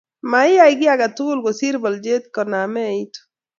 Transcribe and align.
maiyai 0.31 0.73
kiy 0.79 0.91
age 0.93 1.07
tugul 1.15 1.39
kosir 1.45 1.75
bolche 1.83 2.13
koname 2.33 2.81
iitu 2.97 3.21